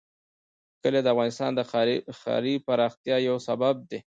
کلي 0.81 0.99
د 1.03 1.07
افغانستان 1.13 1.51
د 1.55 1.59
ښاري 2.23 2.55
پراختیا 2.65 3.17
یو 3.29 3.35
سبب 3.47 3.75
دی. 3.89 3.99